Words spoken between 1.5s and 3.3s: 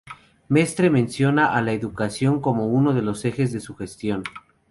a la educación como uno de los